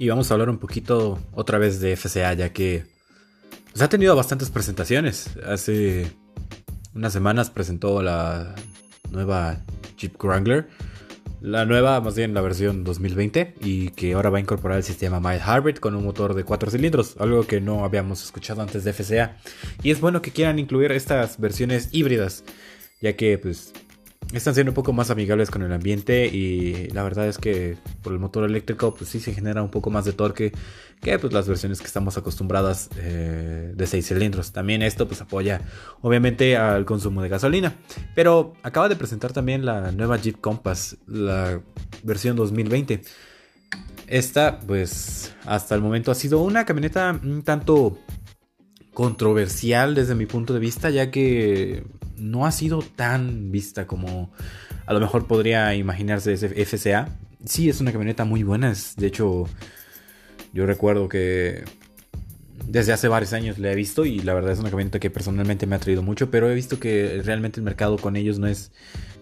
Y 0.00 0.08
vamos 0.08 0.30
a 0.30 0.34
hablar 0.34 0.48
un 0.48 0.56
poquito 0.56 1.18
otra 1.32 1.58
vez 1.58 1.78
de 1.78 1.94
FCA, 1.94 2.32
ya 2.32 2.54
que 2.54 2.86
pues, 3.70 3.82
ha 3.82 3.90
tenido 3.90 4.16
bastantes 4.16 4.48
presentaciones. 4.48 5.28
Hace 5.46 6.10
unas 6.94 7.12
semanas 7.12 7.50
presentó 7.50 8.00
la 8.00 8.54
nueva 9.10 9.62
Jeep 9.98 10.16
Wrangler. 10.18 10.70
La 11.42 11.66
nueva, 11.66 12.00
más 12.00 12.14
bien 12.14 12.32
la 12.32 12.40
versión 12.40 12.82
2020, 12.82 13.56
y 13.60 13.90
que 13.90 14.14
ahora 14.14 14.30
va 14.30 14.38
a 14.38 14.40
incorporar 14.40 14.78
el 14.78 14.84
sistema 14.84 15.20
Mild 15.20 15.42
Hybrid 15.42 15.76
con 15.76 15.94
un 15.94 16.02
motor 16.06 16.32
de 16.32 16.44
4 16.44 16.70
cilindros, 16.70 17.16
algo 17.18 17.46
que 17.46 17.60
no 17.60 17.84
habíamos 17.84 18.24
escuchado 18.24 18.62
antes 18.62 18.84
de 18.84 18.94
FCA. 18.94 19.36
Y 19.82 19.90
es 19.90 20.00
bueno 20.00 20.22
que 20.22 20.30
quieran 20.30 20.58
incluir 20.58 20.92
estas 20.92 21.38
versiones 21.38 21.90
híbridas, 21.92 22.42
ya 23.02 23.16
que 23.16 23.36
pues 23.36 23.74
están 24.38 24.54
siendo 24.54 24.70
un 24.70 24.74
poco 24.74 24.92
más 24.92 25.10
amigables 25.10 25.50
con 25.50 25.62
el 25.62 25.72
ambiente 25.72 26.26
y 26.26 26.88
la 26.90 27.02
verdad 27.02 27.26
es 27.26 27.38
que 27.38 27.76
por 28.02 28.12
el 28.12 28.18
motor 28.18 28.44
eléctrico 28.44 28.94
pues 28.94 29.10
sí 29.10 29.18
se 29.18 29.32
genera 29.32 29.62
un 29.62 29.70
poco 29.70 29.90
más 29.90 30.04
de 30.04 30.12
torque 30.12 30.52
que 31.00 31.18
pues 31.18 31.32
las 31.32 31.48
versiones 31.48 31.80
que 31.80 31.86
estamos 31.86 32.16
acostumbradas 32.16 32.90
eh, 32.96 33.72
de 33.74 33.86
6 33.86 34.06
cilindros. 34.06 34.52
También 34.52 34.82
esto 34.82 35.08
pues 35.08 35.20
apoya 35.20 35.62
obviamente 36.02 36.56
al 36.56 36.84
consumo 36.84 37.22
de 37.22 37.28
gasolina. 37.28 37.74
Pero 38.14 38.54
acaba 38.62 38.88
de 38.88 38.96
presentar 38.96 39.32
también 39.32 39.64
la 39.64 39.90
nueva 39.92 40.16
Jeep 40.16 40.40
Compass, 40.40 40.98
la 41.06 41.60
versión 42.02 42.36
2020. 42.36 43.02
Esta 44.06 44.60
pues 44.60 45.34
hasta 45.44 45.74
el 45.74 45.80
momento 45.80 46.10
ha 46.10 46.14
sido 46.14 46.40
una 46.40 46.64
camioneta 46.64 47.18
un 47.22 47.42
tanto 47.42 47.98
controversial 48.92 49.94
desde 49.94 50.14
mi 50.14 50.26
punto 50.26 50.52
de 50.52 50.60
vista 50.60 50.90
ya 50.90 51.10
que 51.10 51.84
no 52.20 52.46
ha 52.46 52.52
sido 52.52 52.82
tan 52.82 53.50
vista 53.50 53.86
como 53.86 54.30
a 54.86 54.92
lo 54.92 55.00
mejor 55.00 55.26
podría 55.26 55.74
imaginarse 55.74 56.36
FCA. 56.36 57.08
Sí, 57.44 57.68
es 57.68 57.80
una 57.80 57.92
camioneta 57.92 58.24
muy 58.24 58.42
buena. 58.42 58.74
de 58.96 59.06
hecho, 59.06 59.46
yo 60.52 60.66
recuerdo 60.66 61.08
que 61.08 61.64
desde 62.70 62.92
hace 62.92 63.08
varios 63.08 63.32
años 63.32 63.58
la 63.58 63.72
he 63.72 63.74
visto 63.74 64.04
y 64.04 64.20
la 64.20 64.32
verdad 64.32 64.52
es 64.52 64.60
una 64.60 64.70
camioneta 64.70 65.00
que 65.00 65.10
personalmente 65.10 65.66
me 65.66 65.74
ha 65.74 65.80
traído 65.80 66.02
mucho, 66.02 66.30
pero 66.30 66.48
he 66.48 66.54
visto 66.54 66.78
que 66.78 67.20
realmente 67.24 67.58
el 67.58 67.64
mercado 67.64 67.96
con 67.98 68.14
ellos 68.14 68.38
no 68.38 68.46
es, 68.46 68.70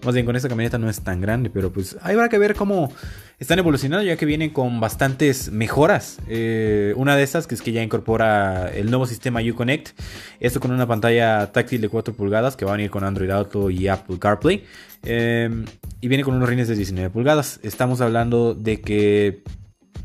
más 0.04 0.14
bien 0.14 0.26
con 0.26 0.36
esta 0.36 0.50
camioneta 0.50 0.76
no 0.76 0.90
es 0.90 1.00
tan 1.00 1.22
grande, 1.22 1.48
pero 1.48 1.72
pues 1.72 1.96
ahí 2.02 2.14
habrá 2.14 2.28
que 2.28 2.36
ver 2.36 2.54
cómo 2.54 2.92
están 3.38 3.58
evolucionando 3.58 4.04
ya 4.04 4.16
que 4.16 4.26
vienen 4.26 4.50
con 4.50 4.80
bastantes 4.80 5.50
mejoras. 5.50 6.18
Eh, 6.28 6.92
una 6.96 7.16
de 7.16 7.22
estas 7.22 7.46
que 7.46 7.54
es 7.54 7.62
que 7.62 7.72
ya 7.72 7.82
incorpora 7.82 8.70
el 8.70 8.90
nuevo 8.90 9.06
sistema 9.06 9.40
Uconnect, 9.40 9.98
esto 10.40 10.60
con 10.60 10.70
una 10.70 10.86
pantalla 10.86 11.50
táctil 11.50 11.80
de 11.80 11.88
4 11.88 12.14
pulgadas 12.14 12.54
que 12.54 12.66
va 12.66 12.72
a 12.72 12.76
venir 12.76 12.90
con 12.90 13.02
Android 13.02 13.30
Auto 13.30 13.70
y 13.70 13.88
Apple 13.88 14.18
CarPlay. 14.18 14.64
Eh, 15.04 15.64
y 16.00 16.08
viene 16.08 16.22
con 16.22 16.34
unos 16.34 16.48
rines 16.48 16.68
de 16.68 16.74
19 16.74 17.10
pulgadas. 17.10 17.60
Estamos 17.62 18.00
hablando 18.00 18.54
de 18.54 18.80
que 18.80 19.42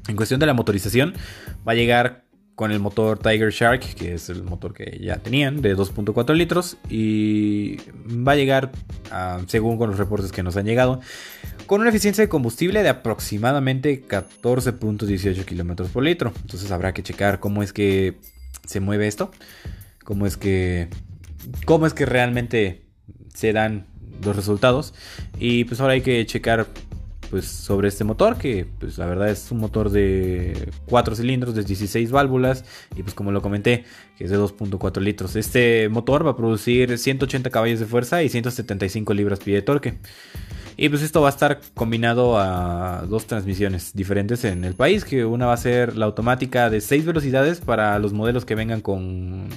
en 0.08 0.16
cuestión 0.16 0.40
de 0.40 0.46
la 0.46 0.54
motorización 0.54 1.14
va 1.68 1.74
a 1.74 1.76
llegar 1.76 2.24
con 2.56 2.72
el 2.72 2.80
motor 2.80 3.18
Tiger 3.18 3.52
Shark, 3.52 3.96
que 3.96 4.14
es 4.14 4.30
el 4.30 4.44
motor 4.44 4.74
que 4.74 5.00
ya 5.02 5.18
tenían, 5.18 5.62
de 5.62 5.76
2.4 5.76 6.36
litros. 6.36 6.78
Y 6.90 7.78
va 8.08 8.34
a 8.34 8.36
llegar, 8.36 8.72
según 9.48 9.78
con 9.78 9.90
los 9.90 9.98
reportes 9.98 10.32
que 10.32 10.44
nos 10.44 10.56
han 10.58 10.66
llegado, 10.66 11.00
con 11.66 11.82
una 11.82 11.90
eficiencia 11.90 12.24
de 12.24 12.30
combustible 12.30 12.84
de 12.84 12.90
aproximadamente 12.90 14.06
14.18 14.08 15.46
kilómetros 15.46 15.90
por 15.90 16.04
litro. 16.04 16.32
Entonces 16.42 16.72
habrá 16.72 16.94
que 16.94 17.04
checar 17.04 17.40
cómo 17.40 17.64
es 17.64 17.74
que 17.74 18.18
se 18.66 18.80
mueve 18.80 19.08
esto, 19.08 19.32
cómo 20.04 20.28
es 20.28 20.38
que, 20.38 20.90
cómo 21.66 21.88
es 21.88 21.94
que 21.94 22.06
realmente 22.06 22.86
se 23.34 23.52
dan 23.52 23.88
los 24.24 24.36
resultados. 24.36 24.94
Y 25.40 25.64
pues 25.64 25.82
ahora 25.82 25.94
hay 25.94 26.02
que 26.02 26.26
checar 26.26 26.68
pues 27.34 27.48
sobre 27.48 27.88
este 27.88 28.04
motor 28.04 28.38
que 28.38 28.68
pues 28.78 29.00
la 29.00 29.08
verdad 29.08 29.28
es 29.28 29.50
un 29.50 29.58
motor 29.58 29.90
de 29.90 30.72
4 30.86 31.16
cilindros 31.16 31.56
de 31.56 31.64
16 31.64 32.12
válvulas 32.12 32.64
y 32.96 33.02
pues 33.02 33.16
como 33.16 33.32
lo 33.32 33.42
comenté 33.42 33.86
que 34.20 34.26
es 34.26 34.30
de 34.30 34.38
2.4 34.38 35.02
litros. 35.02 35.36
Este 35.36 35.90
motor 35.90 36.24
va 36.24 36.30
a 36.30 36.36
producir 36.36 36.96
180 36.96 37.50
caballos 37.50 37.80
de 37.80 37.88
fuerza 37.88 38.22
y 38.22 38.30
175 38.30 39.16
libras-pie 39.16 39.56
de 39.56 39.62
torque 39.64 39.98
y 40.78 40.90
pues 40.90 41.02
esto 41.02 41.22
va 41.22 41.28
a 41.28 41.32
estar 41.32 41.60
combinado 41.74 42.38
a 42.38 43.06
dos 43.08 43.26
transmisiones 43.26 43.94
diferentes 43.94 44.44
en 44.44 44.64
el 44.64 44.74
país, 44.74 45.06
que 45.06 45.26
una 45.26 45.46
va 45.46 45.54
a 45.54 45.58
ser 45.58 45.96
la 45.98 46.06
automática 46.06 46.70
de 46.70 46.82
6 46.82 47.06
velocidades 47.06 47.60
para 47.60 47.98
los 48.00 48.14
modelos 48.14 48.46
que 48.46 48.56
vengan 48.56 48.82
con 48.82 49.48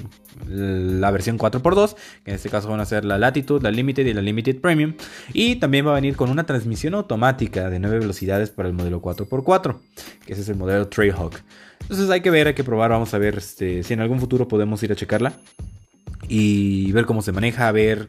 la 0.48 1.10
versión 1.10 1.38
4x2, 1.38 1.96
que 2.24 2.30
en 2.30 2.34
este 2.36 2.50
caso 2.50 2.68
van 2.68 2.80
a 2.80 2.84
ser 2.84 3.04
la 3.04 3.18
Latitude, 3.18 3.62
la 3.62 3.70
Limited 3.70 4.06
y 4.06 4.12
la 4.12 4.22
Limited 4.22 4.60
Premium. 4.60 4.94
Y 5.32 5.56
también 5.56 5.86
va 5.86 5.92
a 5.92 5.94
venir 5.94 6.16
con 6.16 6.30
una 6.30 6.44
transmisión 6.44 6.94
automática 6.94 7.70
de 7.70 7.78
9 7.78 8.00
velocidades 8.00 8.50
para 8.50 8.68
el 8.68 8.74
modelo 8.74 9.00
4x4, 9.00 9.76
que 10.26 10.32
ese 10.32 10.42
es 10.42 10.48
el 10.48 10.56
modelo 10.56 10.88
Trailhawk. 10.88 11.40
Entonces 11.82 12.10
hay 12.10 12.20
que 12.20 12.30
ver, 12.30 12.48
hay 12.48 12.54
que 12.54 12.64
probar, 12.64 12.90
vamos 12.90 13.14
a 13.14 13.18
ver 13.18 13.36
este, 13.38 13.82
si 13.82 13.94
en 13.94 14.00
algún 14.00 14.20
futuro 14.20 14.48
podemos 14.48 14.82
ir 14.82 14.92
a 14.92 14.96
checarla 14.96 15.32
y 16.28 16.90
ver 16.92 17.06
cómo 17.06 17.22
se 17.22 17.32
maneja, 17.32 17.70
ver 17.72 18.08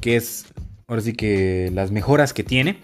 qué 0.00 0.16
es 0.16 0.46
ahora 0.88 1.02
sí 1.02 1.12
que 1.14 1.70
las 1.72 1.90
mejoras 1.90 2.32
que 2.32 2.44
tiene. 2.44 2.78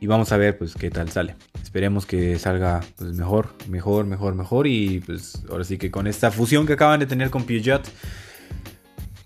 Y 0.00 0.06
vamos 0.06 0.30
a 0.30 0.36
ver 0.36 0.56
pues 0.56 0.74
qué 0.74 0.90
tal 0.90 1.10
sale. 1.10 1.34
Esperemos 1.62 2.06
que 2.06 2.38
salga 2.38 2.80
pues 2.96 3.14
mejor, 3.14 3.48
mejor, 3.68 4.06
mejor, 4.06 4.34
mejor. 4.34 4.66
Y 4.66 5.00
pues 5.00 5.42
ahora 5.50 5.64
sí 5.64 5.76
que 5.76 5.90
con 5.90 6.06
esta 6.06 6.30
fusión 6.30 6.66
que 6.66 6.74
acaban 6.74 7.00
de 7.00 7.06
tener 7.06 7.30
con 7.30 7.44
Peugeot, 7.44 7.82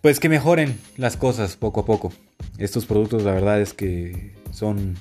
pues 0.01 0.19
que 0.19 0.29
mejoren 0.29 0.79
las 0.97 1.17
cosas 1.17 1.57
poco 1.57 1.81
a 1.81 1.85
poco. 1.85 2.13
Estos 2.57 2.87
productos 2.87 3.23
la 3.23 3.33
verdad 3.33 3.61
es 3.61 3.75
que 3.75 4.35
son, 4.51 4.97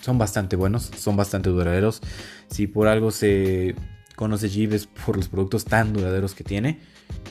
son 0.00 0.18
bastante 0.18 0.56
buenos, 0.56 0.90
son 0.96 1.16
bastante 1.16 1.48
duraderos. 1.50 2.02
Si 2.48 2.66
por 2.66 2.88
algo 2.88 3.12
se 3.12 3.76
conoce 4.16 4.48
Jeep 4.48 4.72
es 4.72 4.86
por 4.86 5.16
los 5.16 5.28
productos 5.28 5.64
tan 5.64 5.92
duraderos 5.92 6.34
que 6.34 6.42
tiene. 6.42 6.80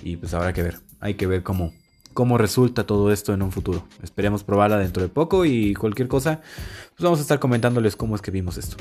Y 0.04 0.16
pues 0.16 0.34
habrá 0.34 0.54
que 0.54 0.64
ver, 0.64 0.80
hay 1.02 1.16
que 1.16 1.28
ver 1.28 1.44
cómo, 1.44 1.74
cómo 2.16 2.38
resulta 2.40 2.88
todo 2.88 3.12
esto 3.12 3.34
en 3.34 3.44
un 3.44 3.52
futuro. 3.52 3.86
Esperemos 4.02 4.44
probarla 4.44 4.80
dentro 4.80 5.04
de 5.04 5.10
poco 5.10 5.46
y 5.46 5.76
cualquier 5.76 6.08
cosa, 6.08 6.40
pues 6.96 7.04
vamos 7.04 7.20
a 7.20 7.22
estar 7.22 7.40
comentándoles 7.40 7.96
cómo 7.96 8.16
es 8.16 8.22
que 8.22 8.32
vimos 8.32 8.58
esto. 8.58 8.78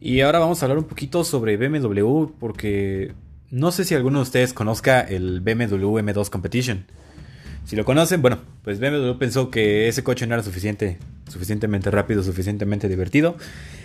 Y 0.00 0.20
ahora 0.22 0.38
vamos 0.38 0.62
a 0.62 0.66
hablar 0.66 0.78
un 0.78 0.84
poquito 0.84 1.24
sobre 1.24 1.56
BMW 1.56 2.26
porque 2.38 3.12
no 3.50 3.72
sé 3.72 3.84
si 3.84 3.96
alguno 3.96 4.20
de 4.20 4.22
ustedes 4.22 4.54
conozca 4.54 5.00
el 5.00 5.40
BMW 5.40 5.98
M2 5.98 6.30
Competition. 6.30 6.86
Si 7.64 7.76
lo 7.76 7.84
conocen, 7.84 8.20
bueno, 8.20 8.40
pues 8.62 8.80
BMW 8.80 9.16
pensó 9.18 9.50
que 9.50 9.88
ese 9.88 10.02
coche 10.02 10.26
no 10.26 10.34
era 10.34 10.42
suficiente, 10.42 10.98
suficientemente 11.28 11.90
rápido, 11.90 12.22
suficientemente 12.22 12.88
divertido 12.88 13.36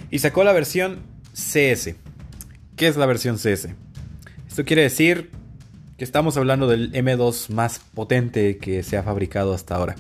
y 0.09 0.19
sacó 0.19 0.43
la 0.43 0.53
versión 0.53 0.99
CS. 1.33 1.95
¿Qué 2.75 2.87
es 2.87 2.97
la 2.97 3.05
versión 3.05 3.37
CS? 3.37 3.69
Esto 4.47 4.65
quiere 4.65 4.81
decir 4.81 5.31
que 5.97 6.03
estamos 6.03 6.35
hablando 6.37 6.67
del 6.67 6.91
M2 6.91 7.49
más 7.49 7.79
potente 7.79 8.57
que 8.57 8.83
se 8.83 8.97
ha 8.97 9.03
fabricado 9.03 9.53
hasta 9.53 9.75
ahora. 9.75 9.95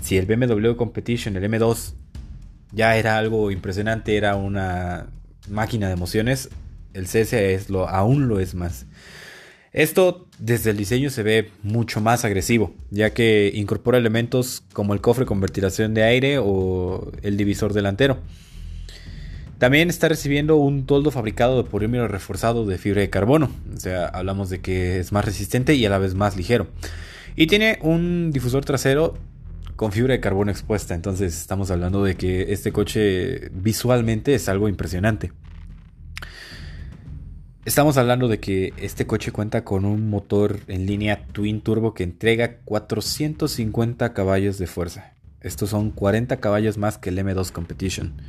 Si 0.00 0.16
el 0.16 0.26
BMW 0.26 0.76
Competition, 0.76 1.36
el 1.36 1.44
M2, 1.50 1.94
ya 2.72 2.96
era 2.96 3.18
algo 3.18 3.50
impresionante, 3.50 4.16
era 4.16 4.36
una 4.36 5.06
máquina 5.48 5.88
de 5.88 5.94
emociones, 5.94 6.50
el 6.92 7.06
CS 7.06 7.32
es 7.32 7.70
lo, 7.70 7.88
aún 7.88 8.28
lo 8.28 8.38
es 8.38 8.54
más. 8.54 8.86
Esto 9.72 10.26
desde 10.38 10.70
el 10.70 10.76
diseño 10.76 11.10
se 11.10 11.22
ve 11.22 11.50
mucho 11.62 12.00
más 12.00 12.24
agresivo, 12.24 12.74
ya 12.90 13.10
que 13.10 13.50
incorpora 13.54 13.98
elementos 13.98 14.64
como 14.72 14.94
el 14.94 15.00
cofre 15.00 15.26
con 15.26 15.40
ventilación 15.40 15.92
de 15.92 16.04
aire 16.04 16.38
o 16.38 17.12
el 17.22 17.36
divisor 17.36 17.72
delantero. 17.72 18.18
También 19.58 19.88
está 19.88 20.08
recibiendo 20.08 20.56
un 20.56 20.84
toldo 20.84 21.10
fabricado 21.10 21.62
de 21.62 21.68
polímero 21.68 22.08
reforzado 22.08 22.66
de 22.66 22.76
fibra 22.76 23.00
de 23.00 23.08
carbono, 23.08 23.50
o 23.74 23.80
sea, 23.80 24.06
hablamos 24.06 24.50
de 24.50 24.60
que 24.60 24.98
es 24.98 25.12
más 25.12 25.24
resistente 25.24 25.74
y 25.74 25.86
a 25.86 25.90
la 25.90 25.98
vez 25.98 26.14
más 26.14 26.36
ligero. 26.36 26.68
Y 27.36 27.46
tiene 27.46 27.78
un 27.80 28.32
difusor 28.32 28.64
trasero 28.64 29.14
con 29.74 29.92
fibra 29.92 30.12
de 30.12 30.20
carbono 30.20 30.50
expuesta, 30.50 30.94
entonces 30.94 31.38
estamos 31.38 31.70
hablando 31.70 32.04
de 32.04 32.16
que 32.16 32.52
este 32.52 32.70
coche 32.70 33.50
visualmente 33.52 34.34
es 34.34 34.48
algo 34.48 34.68
impresionante. 34.68 35.32
Estamos 37.66 37.96
hablando 37.96 38.28
de 38.28 38.38
que 38.38 38.72
este 38.76 39.08
coche 39.08 39.32
cuenta 39.32 39.64
con 39.64 39.84
un 39.86 40.08
motor 40.08 40.60
en 40.68 40.86
línea 40.86 41.26
Twin 41.32 41.60
Turbo 41.60 41.94
que 41.94 42.04
entrega 42.04 42.58
450 42.64 44.12
caballos 44.12 44.58
de 44.58 44.68
fuerza. 44.68 45.14
Estos 45.40 45.70
son 45.70 45.90
40 45.90 46.36
caballos 46.36 46.78
más 46.78 46.96
que 46.96 47.08
el 47.08 47.18
M2 47.18 47.50
Competition. 47.50 48.22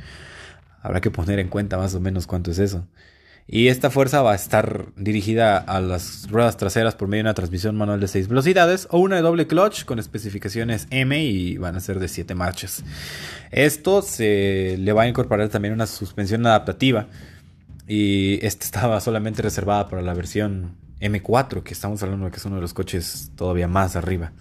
Habrá 0.82 1.00
que 1.00 1.12
poner 1.12 1.38
en 1.38 1.46
cuenta 1.46 1.78
más 1.78 1.94
o 1.94 2.00
menos 2.00 2.26
cuánto 2.26 2.50
es 2.50 2.58
eso. 2.58 2.88
Y 3.46 3.68
esta 3.68 3.90
fuerza 3.90 4.22
va 4.22 4.32
a 4.32 4.34
estar 4.34 4.86
dirigida 4.96 5.56
a 5.56 5.80
las 5.80 6.28
ruedas 6.28 6.56
traseras 6.56 6.96
por 6.96 7.06
medio 7.06 7.22
de 7.22 7.28
una 7.28 7.34
transmisión 7.34 7.76
manual 7.76 8.00
de 8.00 8.08
6 8.08 8.26
velocidades 8.26 8.88
o 8.90 8.98
una 8.98 9.16
de 9.16 9.22
doble 9.22 9.46
clutch 9.46 9.84
con 9.84 10.00
especificaciones 10.00 10.88
M 10.90 11.16
y 11.16 11.58
van 11.58 11.76
a 11.76 11.80
ser 11.80 12.00
de 12.00 12.08
7 12.08 12.34
marchas. 12.34 12.82
Esto 13.52 14.02
se 14.02 14.76
le 14.78 14.92
va 14.92 15.02
a 15.02 15.08
incorporar 15.08 15.48
también 15.48 15.74
una 15.74 15.86
suspensión 15.86 16.44
adaptativa 16.44 17.06
y 17.88 18.38
esta 18.44 18.66
estaba 18.66 19.00
solamente 19.00 19.40
reservada 19.40 19.88
para 19.88 20.02
la 20.02 20.12
versión 20.12 20.76
M4, 21.00 21.62
que 21.62 21.72
estamos 21.72 22.02
hablando 22.02 22.26
de 22.26 22.30
que 22.30 22.36
es 22.36 22.44
uno 22.44 22.56
de 22.56 22.60
los 22.60 22.74
coches 22.74 23.32
todavía 23.34 23.66
más 23.66 23.96
arriba. 23.96 24.32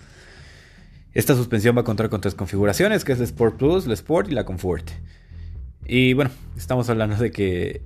Esta 1.14 1.34
suspensión 1.34 1.76
va 1.76 1.82
a 1.82 1.86
contar 1.86 2.10
con 2.10 2.20
tres 2.20 2.36
configuraciones, 2.36 3.06
que 3.06 3.14
es 3.14 3.20
la 3.20 3.24
Sport 3.24 3.58
Plus, 3.58 3.88
la 3.88 3.94
Sport 3.94 4.30
y 4.30 4.34
la 4.34 4.44
Comfort. 4.44 4.90
Y 5.86 6.12
bueno, 6.14 6.30
estamos 6.58 6.90
hablando 6.90 7.16
de 7.16 7.32
que 7.32 7.82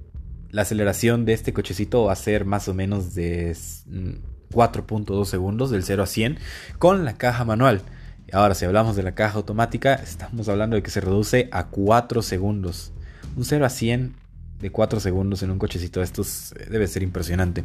la 0.49 0.63
aceleración 0.63 1.25
de 1.25 1.33
este 1.33 1.53
cochecito 1.53 2.05
va 2.05 2.13
a 2.13 2.15
ser 2.15 2.43
más 2.45 2.67
o 2.67 2.73
menos 2.73 3.13
de 3.13 3.51
4.2 3.51 5.25
segundos 5.25 5.69
del 5.69 5.83
0 5.83 6.01
a 6.01 6.07
100 6.07 6.39
con 6.79 7.05
la 7.05 7.17
caja 7.17 7.45
manual. 7.45 7.83
Ahora, 8.33 8.55
si 8.55 8.65
hablamos 8.65 8.95
de 8.95 9.03
la 9.03 9.13
caja 9.13 9.37
automática, 9.37 9.93
estamos 9.93 10.49
hablando 10.49 10.75
de 10.75 10.81
que 10.81 10.89
se 10.89 11.01
reduce 11.01 11.49
a 11.51 11.67
4 11.67 12.23
segundos. 12.23 12.93
Un 13.35 13.45
0 13.45 13.63
a 13.63 13.69
100 13.69 14.20
de 14.61 14.71
4 14.71 14.99
segundos 14.99 15.43
en 15.43 15.51
un 15.51 15.59
cochecito 15.59 15.99
de 15.99 16.05
estos 16.05 16.53
eh, 16.53 16.67
debe 16.69 16.87
ser 16.87 17.03
impresionante. 17.03 17.63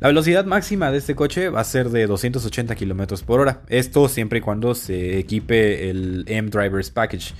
La 0.00 0.08
velocidad 0.08 0.44
máxima 0.44 0.90
de 0.90 0.98
este 0.98 1.14
coche 1.14 1.48
va 1.48 1.60
a 1.60 1.64
ser 1.64 1.88
de 1.88 2.06
280 2.06 2.74
km 2.74 3.22
por 3.24 3.40
hora. 3.40 3.62
Esto 3.68 4.08
siempre 4.08 4.40
y 4.40 4.42
cuando 4.42 4.74
se 4.74 5.18
equipe 5.18 5.88
el 5.88 6.24
M 6.26 6.50
Drivers 6.50 6.90
Package. 6.90 7.32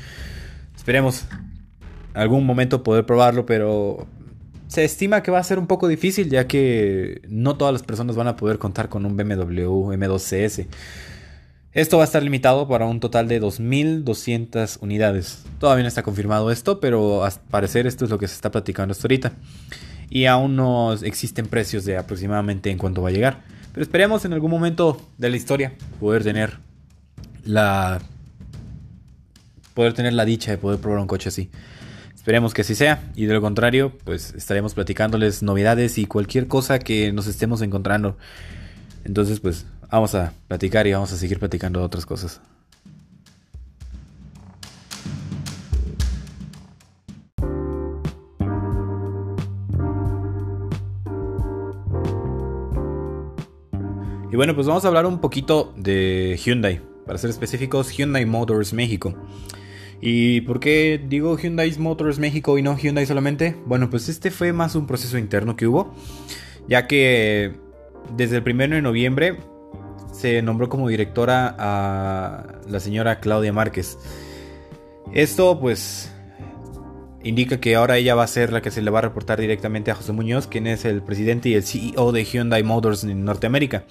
Esperemos 0.74 1.26
algún 2.14 2.46
momento 2.46 2.82
poder 2.82 3.04
probarlo, 3.04 3.44
pero 3.44 4.06
se 4.68 4.84
estima 4.84 5.22
que 5.22 5.30
va 5.30 5.38
a 5.38 5.44
ser 5.44 5.58
un 5.58 5.66
poco 5.66 5.86
difícil 5.86 6.30
ya 6.30 6.46
que 6.46 7.20
no 7.28 7.56
todas 7.56 7.72
las 7.72 7.82
personas 7.82 8.16
van 8.16 8.28
a 8.28 8.36
poder 8.36 8.58
contar 8.58 8.88
con 8.88 9.04
un 9.04 9.16
BMW 9.16 9.92
M2CS. 9.92 10.66
Esto 11.76 11.98
va 11.98 12.04
a 12.04 12.06
estar 12.06 12.22
limitado 12.22 12.66
para 12.66 12.86
un 12.86 13.00
total 13.00 13.28
de 13.28 13.38
2.200 13.38 14.78
unidades. 14.80 15.44
Todavía 15.60 15.82
no 15.82 15.88
está 15.88 16.02
confirmado 16.02 16.50
esto, 16.50 16.80
pero 16.80 17.22
al 17.22 17.32
parecer 17.50 17.86
esto 17.86 18.06
es 18.06 18.10
lo 18.10 18.18
que 18.18 18.26
se 18.28 18.34
está 18.34 18.50
platicando 18.50 18.92
hasta 18.92 19.04
ahorita. 19.06 19.32
Y 20.08 20.24
aún 20.24 20.56
no 20.56 20.94
existen 20.94 21.48
precios 21.48 21.84
de 21.84 21.98
aproximadamente 21.98 22.70
en 22.70 22.78
cuánto 22.78 23.02
va 23.02 23.10
a 23.10 23.12
llegar. 23.12 23.42
Pero 23.74 23.82
esperemos 23.82 24.24
en 24.24 24.32
algún 24.32 24.50
momento 24.50 25.06
de 25.18 25.28
la 25.28 25.36
historia 25.36 25.74
poder 26.00 26.24
tener 26.24 26.60
la 27.44 28.00
poder 29.74 29.92
tener 29.92 30.14
la 30.14 30.24
dicha 30.24 30.52
de 30.52 30.56
poder 30.56 30.80
probar 30.80 31.00
un 31.00 31.06
coche 31.06 31.28
así. 31.28 31.50
Esperemos 32.14 32.54
que 32.54 32.62
así 32.62 32.74
sea 32.74 33.02
y 33.14 33.26
de 33.26 33.34
lo 33.34 33.42
contrario, 33.42 33.92
pues 34.04 34.32
estaremos 34.32 34.72
platicándoles 34.72 35.42
novedades 35.42 35.98
y 35.98 36.06
cualquier 36.06 36.46
cosa 36.46 36.78
que 36.78 37.12
nos 37.12 37.26
estemos 37.26 37.60
encontrando. 37.60 38.16
Entonces, 39.06 39.38
pues 39.38 39.66
vamos 39.88 40.16
a 40.16 40.32
platicar 40.48 40.84
y 40.88 40.92
vamos 40.92 41.12
a 41.12 41.16
seguir 41.16 41.38
platicando 41.38 41.80
otras 41.80 42.04
cosas. 42.04 42.40
Y 54.32 54.36
bueno, 54.36 54.56
pues 54.56 54.66
vamos 54.66 54.84
a 54.84 54.88
hablar 54.88 55.06
un 55.06 55.20
poquito 55.20 55.72
de 55.76 56.38
Hyundai. 56.44 56.80
Para 57.06 57.16
ser 57.16 57.30
específicos, 57.30 57.96
Hyundai 57.96 58.26
Motors 58.26 58.72
México. 58.72 59.14
¿Y 60.00 60.40
por 60.40 60.58
qué 60.58 61.00
digo 61.08 61.38
Hyundai 61.38 61.78
Motors 61.78 62.18
México 62.18 62.58
y 62.58 62.62
no 62.62 62.76
Hyundai 62.76 63.06
solamente? 63.06 63.54
Bueno, 63.66 63.88
pues 63.88 64.08
este 64.08 64.32
fue 64.32 64.52
más 64.52 64.74
un 64.74 64.88
proceso 64.88 65.16
interno 65.16 65.54
que 65.54 65.68
hubo, 65.68 65.94
ya 66.68 66.88
que 66.88 67.65
desde 68.16 68.36
el 68.36 68.42
1 68.42 68.76
de 68.76 68.82
noviembre 68.82 69.38
se 70.12 70.40
nombró 70.42 70.68
como 70.68 70.88
directora 70.88 71.54
a 71.58 72.44
la 72.68 72.80
señora 72.80 73.20
Claudia 73.20 73.52
Márquez. 73.52 73.98
Esto 75.12 75.58
pues 75.60 76.12
indica 77.22 77.60
que 77.60 77.74
ahora 77.74 77.96
ella 77.96 78.14
va 78.14 78.24
a 78.24 78.28
ser 78.28 78.52
la 78.52 78.62
que 78.62 78.70
se 78.70 78.82
le 78.82 78.90
va 78.90 79.00
a 79.00 79.02
reportar 79.02 79.40
directamente 79.40 79.90
a 79.90 79.94
José 79.94 80.12
Muñoz, 80.12 80.46
quien 80.46 80.66
es 80.66 80.84
el 80.84 81.02
presidente 81.02 81.48
y 81.48 81.54
el 81.54 81.64
CEO 81.64 82.12
de 82.12 82.24
Hyundai 82.24 82.62
Motors 82.62 83.04
en 83.04 83.24
Norteamérica. 83.24 83.84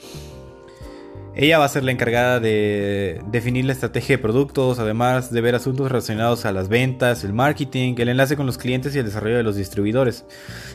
Ella 1.38 1.58
va 1.58 1.65
a 1.65 1.70
ser 1.70 1.84
la 1.84 1.92
encargada 1.92 2.39
de 2.39 3.22
definir 3.27 3.65
la 3.65 3.74
estrategia 3.74 4.15
de 4.15 4.22
productos, 4.22 4.80
además 4.80 5.32
de 5.34 5.42
ver 5.42 5.54
asuntos 5.54 5.92
relacionados 5.92 6.46
a 6.46 6.54
las 6.54 6.70
ventas, 6.70 7.25
el 7.25 7.34
marketing, 7.34 7.96
el 7.98 8.08
enlace 8.08 8.38
con 8.38 8.46
los 8.46 8.58
clientes 8.58 8.96
y 8.96 9.00
el 9.00 9.06
desarrollo 9.06 9.36
de 9.36 9.44
los 9.44 9.58
distribuidores. 9.58 10.25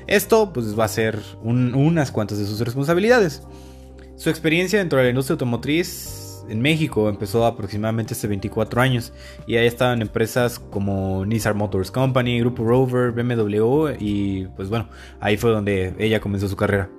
Esto 0.07 0.53
pues 0.53 0.79
va 0.79 0.85
a 0.85 0.89
ser 0.89 1.19
unas 1.43 2.13
cuantas 2.13 2.37
de 2.39 2.45
sus 2.45 2.61
responsabilidades. 2.61 3.43
Su 4.17 4.29
experiencia 4.29 4.81
dentro 4.81 4.99
de 4.99 5.05
la 5.05 5.11
industria 5.11 5.33
automotriz 5.33 6.45
en 6.51 6.61
México 6.61 7.09
empezó 7.09 7.47
aproximadamente 7.47 8.13
hace 8.13 8.27
24 8.27 8.83
años 8.83 9.15
y 9.47 9.57
ha 9.57 9.63
estado 9.63 9.95
en 9.95 10.03
empresas 10.03 10.59
como 10.59 11.25
Nissan 11.25 11.57
Motors 11.57 11.91
Company, 11.91 12.39
Grupo 12.41 12.65
Rover, 12.65 13.13
BMW 13.13 13.95
y 13.99 14.47
pues 14.57 14.69
bueno, 14.69 14.91
ahí 15.21 15.39
fue 15.39 15.53
donde 15.53 15.95
ella 15.99 16.21
comenzó 16.21 16.49
su 16.49 16.57
carrera. 16.57 16.91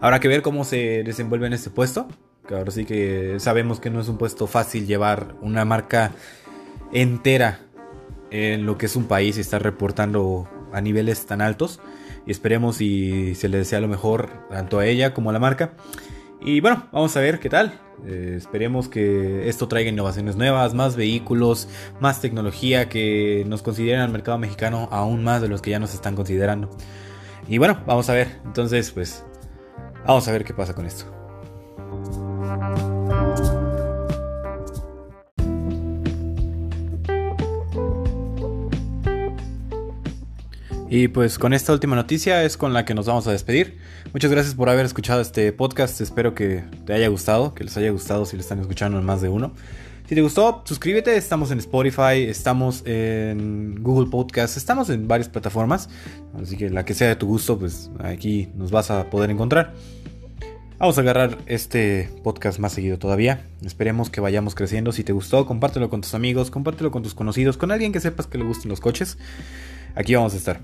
Habrá 0.00 0.18
que 0.18 0.28
ver 0.28 0.40
cómo 0.40 0.64
se 0.64 1.02
desenvuelve 1.04 1.46
en 1.46 1.52
este 1.52 1.68
puesto. 1.68 2.08
Ahora 2.50 2.70
sí 2.70 2.84
que 2.84 3.36
sabemos 3.38 3.80
que 3.80 3.90
no 3.90 4.00
es 4.00 4.08
un 4.08 4.18
puesto 4.18 4.46
fácil 4.46 4.86
llevar 4.86 5.34
una 5.40 5.64
marca 5.64 6.12
entera 6.92 7.60
en 8.30 8.66
lo 8.66 8.76
que 8.76 8.86
es 8.86 8.96
un 8.96 9.04
país 9.04 9.38
y 9.38 9.40
estar 9.40 9.62
reportando 9.62 10.48
a 10.72 10.80
niveles 10.80 11.24
tan 11.26 11.40
altos. 11.40 11.80
Y 12.26 12.30
esperemos 12.30 12.80
y 12.80 13.34
se 13.34 13.48
le 13.48 13.58
desea 13.58 13.80
lo 13.80 13.88
mejor 13.88 14.30
tanto 14.50 14.78
a 14.78 14.86
ella 14.86 15.14
como 15.14 15.30
a 15.30 15.32
la 15.32 15.38
marca. 15.38 15.74
Y 16.42 16.60
bueno, 16.60 16.86
vamos 16.92 17.16
a 17.16 17.20
ver 17.20 17.38
qué 17.40 17.48
tal. 17.48 17.80
Eh, 18.06 18.34
esperemos 18.36 18.88
que 18.88 19.48
esto 19.48 19.68
traiga 19.68 19.90
innovaciones 19.90 20.36
nuevas, 20.36 20.74
más 20.74 20.96
vehículos, 20.96 21.68
más 22.00 22.20
tecnología 22.20 22.88
que 22.88 23.44
nos 23.46 23.62
consideren 23.62 24.00
al 24.00 24.10
mercado 24.10 24.36
mexicano 24.36 24.88
aún 24.90 25.24
más 25.24 25.40
de 25.40 25.48
los 25.48 25.62
que 25.62 25.70
ya 25.70 25.78
nos 25.78 25.94
están 25.94 26.14
considerando. 26.14 26.70
Y 27.48 27.58
bueno, 27.58 27.82
vamos 27.86 28.08
a 28.10 28.14
ver. 28.14 28.28
Entonces, 28.44 28.90
pues, 28.90 29.24
vamos 30.06 30.26
a 30.28 30.32
ver 30.32 30.44
qué 30.44 30.52
pasa 30.52 30.74
con 30.74 30.86
esto. 30.86 31.23
Y 40.88 41.08
pues 41.08 41.38
con 41.38 41.54
esta 41.54 41.72
última 41.72 41.96
noticia 41.96 42.44
es 42.44 42.56
con 42.56 42.72
la 42.72 42.84
que 42.84 42.94
nos 42.94 43.06
vamos 43.06 43.26
a 43.26 43.32
despedir. 43.32 43.78
Muchas 44.12 44.30
gracias 44.30 44.54
por 44.54 44.68
haber 44.68 44.84
escuchado 44.84 45.20
este 45.20 45.52
podcast. 45.52 46.00
Espero 46.00 46.34
que 46.34 46.62
te 46.84 46.92
haya 46.92 47.08
gustado, 47.08 47.54
que 47.54 47.64
les 47.64 47.76
haya 47.76 47.90
gustado 47.90 48.26
si 48.26 48.36
lo 48.36 48.42
están 48.42 48.60
escuchando 48.60 48.98
en 48.98 49.04
más 49.04 49.20
de 49.20 49.28
uno. 49.28 49.52
Si 50.06 50.14
te 50.14 50.20
gustó, 50.20 50.62
suscríbete. 50.66 51.16
Estamos 51.16 51.50
en 51.50 51.58
Spotify, 51.58 52.24
estamos 52.28 52.82
en 52.84 53.82
Google 53.82 54.10
Podcast, 54.10 54.58
estamos 54.58 54.90
en 54.90 55.08
varias 55.08 55.30
plataformas. 55.30 55.88
Así 56.40 56.58
que 56.58 56.68
la 56.68 56.84
que 56.84 56.92
sea 56.92 57.08
de 57.08 57.16
tu 57.16 57.26
gusto, 57.26 57.58
pues 57.58 57.90
aquí 58.00 58.50
nos 58.54 58.70
vas 58.70 58.90
a 58.90 59.08
poder 59.08 59.30
encontrar. 59.30 59.72
Vamos 60.78 60.98
a 60.98 61.00
agarrar 61.00 61.38
este 61.46 62.10
podcast 62.22 62.58
más 62.58 62.72
seguido 62.72 62.98
todavía. 62.98 63.46
Esperemos 63.64 64.10
que 64.10 64.20
vayamos 64.20 64.54
creciendo. 64.54 64.92
Si 64.92 65.02
te 65.02 65.12
gustó, 65.12 65.46
compártelo 65.46 65.88
con 65.88 66.02
tus 66.02 66.14
amigos, 66.14 66.50
compártelo 66.50 66.90
con 66.90 67.02
tus 67.02 67.14
conocidos, 67.14 67.56
con 67.56 67.70
alguien 67.70 67.90
que 67.90 68.00
sepas 68.00 68.26
que 68.26 68.36
le 68.36 68.44
gusten 68.44 68.68
los 68.68 68.80
coches. 68.80 69.16
Aquí 69.94 70.14
vamos 70.14 70.34
a 70.34 70.36
estar. 70.36 70.60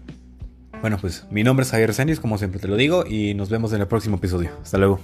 Bueno, 0.80 0.98
pues 1.00 1.26
mi 1.30 1.44
nombre 1.44 1.64
es 1.64 1.70
Javier 1.70 1.92
Zenis, 1.94 2.20
como 2.20 2.38
siempre 2.38 2.58
te 2.58 2.68
lo 2.68 2.76
digo, 2.76 3.04
y 3.06 3.34
nos 3.34 3.50
vemos 3.50 3.72
en 3.72 3.80
el 3.80 3.86
próximo 3.86 4.16
episodio. 4.16 4.50
Hasta 4.62 4.78
luego. 4.78 5.00